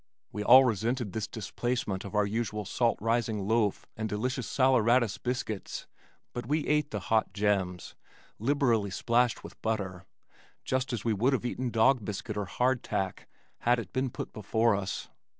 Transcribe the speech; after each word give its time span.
We 0.31 0.43
all 0.43 0.63
resented 0.63 1.13
this 1.13 1.27
displacement 1.27 2.03
of 2.03 2.15
our 2.15 2.25
usual 2.25 2.65
salt 2.65 2.97
rising 2.99 3.47
loaf 3.47 3.85
and 3.95 4.09
delicious 4.09 4.47
saleratus 4.47 5.19
biscuits 5.21 5.85
but 6.33 6.47
we 6.47 6.65
ate 6.65 6.89
the 6.89 7.01
hot 7.01 7.33
gems, 7.33 7.93
liberally 8.39 8.89
splashed 8.89 9.43
with 9.43 9.61
butter, 9.61 10.07
just 10.65 10.91
as 10.91 11.05
we 11.05 11.13
would 11.13 11.33
have 11.33 11.45
eaten 11.45 11.69
dog 11.69 12.03
biscuit 12.03 12.35
or 12.35 12.45
hardtack 12.45 13.29
had 13.59 13.77
it 13.77 13.93
been 13.93 14.09
put 14.09 14.33
before 14.33 14.75
us. 14.75 15.07